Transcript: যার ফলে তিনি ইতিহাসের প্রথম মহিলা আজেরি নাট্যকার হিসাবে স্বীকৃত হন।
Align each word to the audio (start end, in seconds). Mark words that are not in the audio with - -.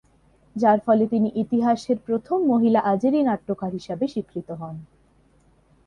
যার 0.55 0.79
ফলে 0.79 1.07
তিনি 1.07 1.29
ইতিহাসের 1.35 1.97
প্রথম 2.05 2.37
মহিলা 2.45 2.79
আজেরি 2.83 3.19
নাট্যকার 3.23 3.71
হিসাবে 3.73 4.05
স্বীকৃত 4.07 4.49
হন। 4.51 4.75